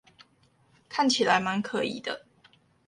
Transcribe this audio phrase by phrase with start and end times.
[0.89, 2.25] 看起來滿可疑的